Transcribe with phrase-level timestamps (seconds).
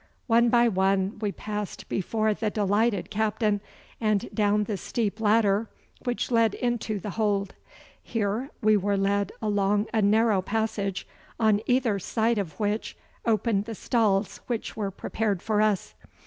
[0.25, 3.61] One by one we passed before the delighted captain,
[3.99, 5.69] and down the steep ladder
[6.05, 7.53] which led into the hold.
[8.01, 11.07] Here we were led along a narrow passage,
[11.39, 15.93] on either side of which opened the stalls which were prepared for us.